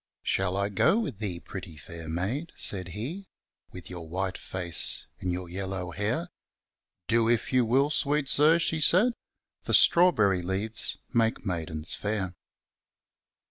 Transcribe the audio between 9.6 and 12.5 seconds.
Forftrawberry leaves make maidens fair.